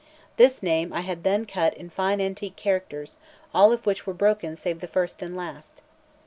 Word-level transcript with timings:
This 0.37 0.63
name 0.63 0.89
then 0.89 0.97
I 0.97 1.01
had 1.01 1.47
cut 1.47 1.75
in 1.75 1.91
fine 1.91 2.19
antique 2.19 2.55
characters, 2.55 3.19
all 3.53 3.71
of 3.71 3.85
which 3.85 4.07
were 4.07 4.15
broken 4.15 4.55
save 4.55 4.79
the 4.79 4.87
first 4.87 5.21
and 5.21 5.37
last. 5.37 5.83